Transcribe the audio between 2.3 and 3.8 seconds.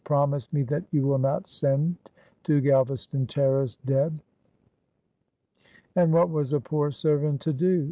to Galvaston Terrace,